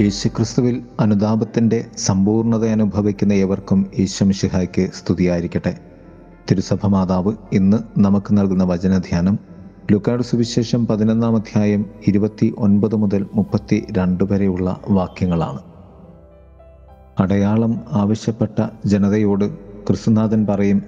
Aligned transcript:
യേശുക്രിസ്തുവിൽ 0.00 0.82
അനുതാപത്തിന്റെ 1.00 1.84
സമ്പൂർണത 1.98 2.66
അനുഭവിക്കുന്ന 2.66 3.32
ഏവർക്കും 3.32 3.86
ഈശ്വമിഷിഹായ്ക്ക് 3.98 4.90
സ്തുതിയായിരിക്കട്ടെ. 4.94 5.78
തിരുസഭ 6.50 6.86
മാതാവ് 6.86 7.32
ഇന്ന് 7.52 7.76
നമുക്ക് 7.98 8.38
നൽകുന്ന 8.38 8.64
വചനധ്യാനം 8.64 9.38
ലുക്കാട് 9.92 10.22
സുവിശേഷം 10.22 10.86
പതിനൊന്നാം 10.86 11.36
അധ്യായം 11.36 11.86
ഇരുപത്തി 12.06 12.54
ഒൻപത് 12.58 12.96
മുതൽ 12.96 13.26
മുപ്പത്തി 13.34 13.86
രണ്ട് 13.98 14.24
വരെയുള്ള 14.24 14.80
വാക്യങ്ങളാണ്. 14.88 15.58
അടയാളം 17.18 17.80
ആവശ്യപ്പെട്ട 17.92 18.66
ജനതയോട് 18.86 19.50
ക്രിസ്തുനാഥൻ 19.86 20.46
പറയും 20.46 20.82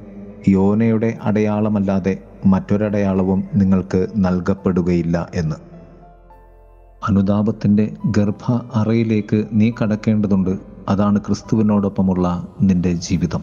യോനയുടെ 0.49 1.19
അടയാളമല്ലാതെ 1.23 2.19
മറ്റൊരടയാളവും 2.47 3.45
നിങ്ങൾക്ക് 3.55 4.07
നൽകപ്പെടുകയില്ല 4.17 5.29
എന്ന്. 5.35 5.72
അനുതാപത്തിന്റെ 7.09 7.95
ഗർഭ 8.07 8.53
അറയിലേക്ക് 8.75 9.47
നീ 9.53 9.73
കടക്കേണ്ടതുണ്ട്. 9.83 10.59
അതാണ് 10.89 11.19
ക്രിസ്തുവിനോടൊപ്പമുള്ള 11.19 12.47
നിന്റെ 12.63 12.93
ജീവിതം. 12.93 13.43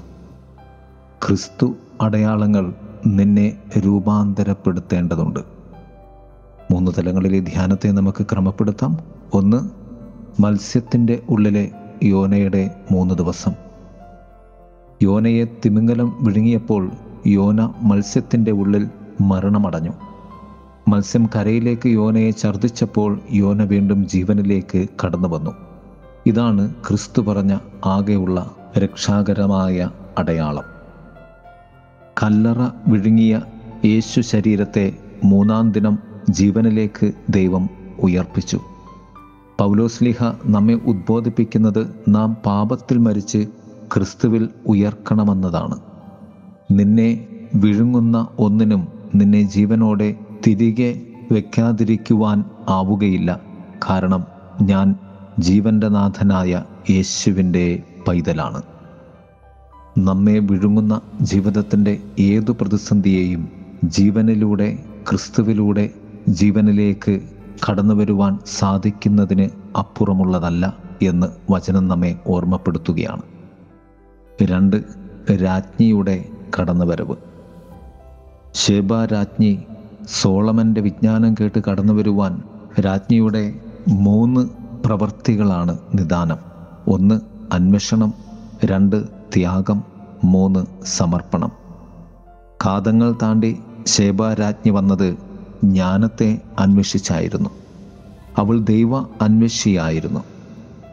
ക്രിസ്തു 1.28 1.76
അടയാളങ്ങൾ 2.02 2.74
നിന്നെ 3.08 3.58
രൂപാന്തരപ്പെടുത്തേണ്ടതുണ്ട്. 3.78 5.40
മൂന്ന് 6.72 6.92
തലങ്ങളിലെ 6.98 7.40
ധ്യാനത്തെ 7.40 7.92
നമുക്ക് 7.92 8.26
ക്രമപ്പെടുത്താം. 8.32 8.98
ഒന്ന് 9.34 9.70
മത്സ്യത്തിന്റെ 10.42 11.24
ഉള്ളിലെ 11.30 11.72
യോനയുടെ 12.04 12.76
മൂന്ന് 12.92 13.16
ദിവസം. 13.16 13.52
യോനയെ 15.04 15.46
തിമിംഗലം 15.66 16.18
വിഴുങ്ങിയപ്പോൾ 16.22 16.92
യോന 17.28 17.74
മത്സ്യത്തിന്റെ 17.82 18.52
ഉള്ളിൽ 18.52 18.90
മരണമടഞ്ഞു. 19.22 19.92
മത്സ്യം 20.90 21.30
കരയിലേക്ക് 21.36 21.88
യോനയെ 21.88 22.32
ഛർദ്ദിച്ചപ്പോൾ 22.32 23.20
യോന 23.34 23.64
വീണ്ടും 23.64 24.08
ജീവനിലേക്ക് 24.08 24.88
കടന്നു 25.06 25.28
വന്നു. 25.28 25.52
ഇതാണ് 26.26 26.74
ക്രിസ്തു 26.88 27.22
പറഞ്ഞ 27.22 27.58
ആകെയുള്ള 27.86 28.52
രക്ഷാകരമായ 28.78 29.90
അടയാളം. 30.18 30.64
കല്ലറ 32.24 32.70
വിഴുങ്ങിയ 32.88 33.42
യേശു 33.86 34.22
ശരീരത്തെ 34.22 34.86
മൂന്നാം 35.24 35.72
ദിനം 35.72 36.00
ജീവനിലേക്ക് 36.30 37.12
ദൈവം 37.30 37.70
ഉയർപ്പിച്ചു. 38.00 38.60
പൗലോസ്ലിഹ 39.60 40.18
നമ്മെ 40.46 40.74
ഉദ്ബോധിപ്പിക്കുന്നത് 40.74 41.96
നാം 42.08 42.38
പാപത്തിൽ 42.46 42.98
മരിച്ച് 42.98 43.48
ക്രിസ്തുവിൽ 43.94 44.50
ഉയർക്കണമെന്നതാണ്. 44.68 45.80
നിന്നെ 46.72 47.28
വിഴുങ്ങുന്ന 47.56 48.28
ഒന്നിനും 48.40 48.88
നിന്നെ 49.16 49.42
ജീവനോടെ 49.42 50.16
തിരികെ 50.48 51.02
വയ്ക്കാതിരിക്കുവാൻ 51.32 52.44
ആവുകയില്ല. 52.70 53.42
കാരണം 53.90 54.26
ഞാൻ 54.62 54.96
ജീവന്റെ 55.40 55.88
നാഥനായ 55.88 56.64
യേശുവിന്റെ 56.90 57.84
പൈതലാണ്. 58.08 58.62
നമ്മെ 59.98 60.40
വിഴുങ്ങുന്ന 60.40 61.02
ജീവിതത്തിന്റെ 61.22 62.00
ഏതു 62.20 62.52
പ്രതിസന്ധിയെയും 62.52 63.50
ജീവനിലൂടെ 63.84 64.80
ക്രിസ്തുവിലൂടെ 65.10 65.90
ജീവനിലേക്ക് 66.28 67.22
കടന്നു 67.70 67.94
വരുവാൻ 67.94 68.40
സാധിക്കുന്നതിന് 68.46 69.78
അപ്പുറമുള്ളതല്ല 69.78 70.78
എന്ന് 71.02 71.52
വചനം 71.52 71.88
നമ്മെ 71.88 72.16
ഓർമ്മപ്പെടുത്തുകയാണ്. 72.28 73.22
രണ്ട് 74.44 74.84
രാജ്ഞിയുടെ 75.44 76.26
കടന്നുവരവ്. 76.60 77.16
ശേബ 78.54 79.06
രാജ്ഞി 79.06 79.60
സോളമന്റെ 80.14 80.82
വിജ്ഞാനം 80.82 81.34
കേട്ട് 81.34 81.62
കടന്നു 81.70 81.94
വരുവാൻ 81.94 82.42
രാജ്ഞിയുടെ 82.80 83.54
മൂന്ന് 83.88 84.50
പ്രവൃത്തികളാണ് 84.86 85.78
നിദാനം. 85.94 86.38
ഒന്ന് 86.88 87.22
അന്വേഷണം. 87.54 88.14
രണ്ട് 88.66 89.04
ത്യാഗം. 89.06 89.84
മൂന്ന് 90.24 90.66
സമർപ്പണം. 90.86 91.52
കാതങ്ങൾ 92.66 93.16
താണ്ടി 93.22 93.60
ശേബ 93.86 94.34
രാജ്ഞി 94.34 94.72
വന്നത് 94.72 95.18
ജ്ഞാനത്തെ 95.64 96.42
അന്വേഷിച്ചായിരുന്നു. 96.60 97.50
അവൾ 98.38 98.60
ദൈവ 98.60 98.98
അന്വേഷിയായിരുന്നു. 99.00 100.20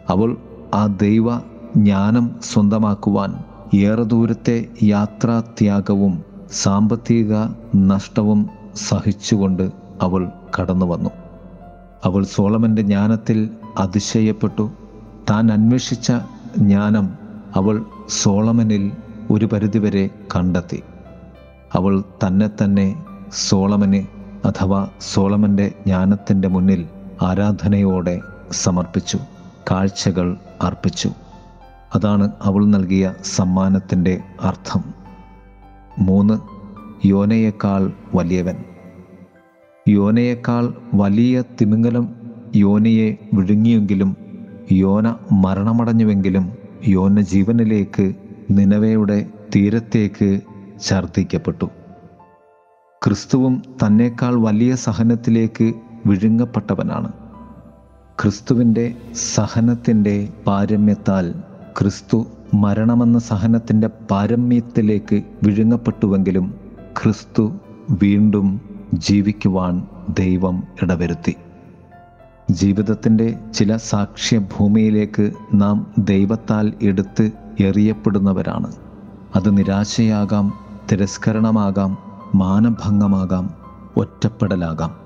അവൾ 0.08 0.36
ആ 0.74 0.86
ദൈവ 0.86 1.38
ജ്ഞാനം 1.76 2.30
സ്വന്തമാക്കുവാൻ 2.42 3.44
ഏറെ 3.76 4.02
ദൂരത്തെ 4.02 4.66
യാത്രാത്യാഗവും 4.82 6.24
സാമ്പത്തിക 6.52 7.34
നഷ്ടവും 7.76 8.65
സഹിച്ചുകൊണ്ട് 8.76 9.70
അവൾ 10.02 10.32
കടന്നു 10.60 10.86
വന്നു. 10.86 11.10
അവൾ 12.04 12.24
സോളമന്റെ 12.24 12.82
ജ്ഞാനത്തിൽ 12.82 13.50
അതിശയപ്പെട്ടു. 13.78 14.70
താൻ 15.30 15.52
അന്വേഷിച്ച 15.52 16.12
ജ്ഞാനം 16.58 17.18
അവൾ 17.56 17.84
സോളമനിൽ 18.08 18.92
ഒരു 19.30 19.46
പരിധിവരെ 19.46 20.10
കണ്ടെത്തി. 20.36 20.82
അവൾ 21.74 22.02
തന്നെ 22.26 22.48
തന്നെ 22.48 23.04
സോളമന് 23.32 24.06
അഥവാ 24.46 24.88
സോളമന്റെ 25.00 25.68
ജ്ഞാനത്തിന്റെ 25.68 26.48
മുന്നിൽ 26.48 26.88
ആരാധനയോടെ 27.22 28.20
സമർപ്പിച്ചു 28.52 29.18
കാഴ്ചകൾ 29.70 30.36
അർപ്പിച്ചു. 30.62 31.10
അതാണ് 31.94 32.30
അവൾ 32.42 32.66
നൽകിയ 32.66 33.14
സമ്മാനത്തിന്റെ 33.24 34.22
അർത്ഥം. 34.40 34.94
മൂന്ന് 35.98 36.55
യോനയേക്കാൾ 37.04 37.92
വലിയവൻ. 38.14 38.56
യോനയേക്കാൾ 39.88 40.74
വലിയ 40.94 41.42
തിമിംഗലം 41.60 42.08
യോനയെ 42.56 43.16
വിഴുങ്ങിയെങ്കിലും 43.34 44.16
യോന 44.72 45.14
മരണമടഞ്ഞുവെങ്കിലും 45.32 46.52
യോന 46.88 47.20
ജീവനിലേക്ക് 47.20 48.14
നിലവയുടെ 48.50 49.26
തീരത്തേക്ക് 49.56 50.40
ഛർദ്ദിക്കപ്പെട്ടു. 50.88 51.66
ക്രിസ്തുവും 53.04 53.62
തന്നേക്കാൾ 53.86 54.34
വലിയ 54.34 54.74
സഹനത്തിലേക്ക് 54.74 55.72
വിഴുങ്ങപ്പെട്ടവനാണ്. 56.06 57.12
ക്രിസ്തുവിന്റെ 58.22 58.94
സഹനത്തിന്റെ 59.34 60.28
പാരമ്യത്താൽ 60.46 61.34
ക്രിസ്തു 61.78 62.26
മരണമെന്ന 62.54 63.18
സഹനത്തിന്റെ 63.18 63.86
പാരമ്യത്തിലേക്ക് 63.86 65.22
വിഴുങ്ങപ്പെട്ടുവെങ്കിലും 65.42 66.65
ക്രിസ്തു 67.02 67.52
വീണ്ടും 68.02 68.60
ജീവിക്കുവാൻ 68.94 69.86
ദൈവം 70.18 70.62
ഇടവരുത്തി. 70.82 71.34
ജീവിതത്തിന്റെ 72.50 73.38
ചില 73.54 73.76
സാക്ഷ്യഭൂമിയിലേക്ക് 73.76 75.32
നാം 75.54 75.86
ദൈവത്താൽ 75.98 76.72
എടുത്ത് 76.82 77.30
എറിയപ്പെടുന്നവരാണ്. 77.60 78.72
അത് 79.36 79.56
നിരാശയാകാം 79.58 80.52
തിരസ്കരണമാകാം 80.92 81.98
മാനഭംഗമാകാം 82.34 83.50
ഒറ്റപ്പെടലാകാം. 83.96 84.96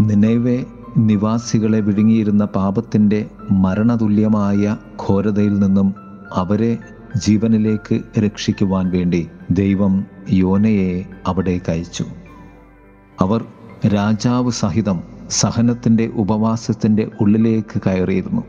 നിലവെ 0.00 0.64
നിവാസികളെ 0.98 1.80
വിഴുങ്ങിയിരുന്ന 1.80 2.44
പാപത്തിന്റെ 2.44 3.30
മരണതുല്യമായ 3.50 4.76
ഘോരതയിൽ 5.08 5.58
നിന്നും 5.58 5.94
അവരെ 6.34 6.78
ജീവനിലേക്ക് 7.16 8.20
രക്ഷിക്കുവാൻ 8.20 8.90
വേണ്ടി 8.90 9.30
ദൈവം 9.50 10.06
യോനയെ 10.30 11.04
അവിടേക്ക് 11.26 11.70
അയച്ചു. 11.70 12.04
അവർ 13.20 13.44
രാജാവ് 13.94 14.50
സഹിതം 14.50 15.02
സഹനത്തിന്റെ 15.30 16.06
ഉപവാസത്തിന്റെ 16.06 17.10
ഉള്ളിലേക്ക് 17.20 17.82
കയറിയിരുന്നു. 17.86 18.42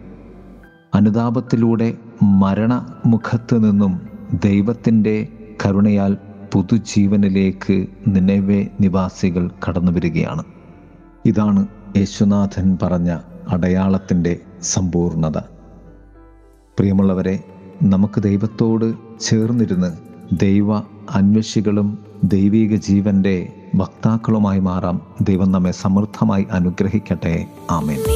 അനുതാപത്തിലൂടെ 0.95 1.97
മരണമുഖത്ത് 2.23 3.63
നിന്നും 3.63 4.09
ദൈവത്തിന്റെ 4.45 5.27
കരുണയാൽ 5.65 6.17
പുതുജീവനിലേക്ക് 6.53 7.85
നിലവേ 8.07 8.67
നിവാസികൾ 8.81 9.51
കടന്നു 9.69 9.91
വരികയാണ്. 9.91 10.43
ഇതാണ് 11.25 11.67
യേശുനാഥൻ 11.97 12.77
പറഞ്ഞ 12.83 13.17
അടയാളത്തിന്റെ 13.49 14.39
സമ്പൂർണത. 14.61 15.37
പ്രിയമുള്ളവരെ 16.79 17.43
നമുക്ക് 17.83 18.23
ദൈവത്തോട് 18.23 18.93
ചേർന്നിരുന്ന് 19.19 19.93
ദൈവ 20.39 20.77
അന്വേഷികളും 21.11 21.99
ദൈവീക 22.23 22.75
ജീവന്റെ 22.75 23.53
വക്താക്കളുമായി 23.75 24.59
മാറാം. 24.59 25.01
ദൈവം 25.21 25.51
നമ്മെ 25.51 25.71
സമൃദ്ധമായി 25.71 26.47
അനുഗ്രഹിക്കട്ടെ. 26.51 27.45
ആമേൻ. 27.71 28.14